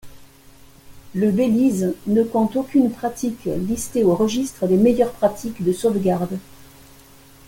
[1.13, 6.39] Le Belize ne compte aucune pratique listée au registre des meilleures pratiques de sauvegarde.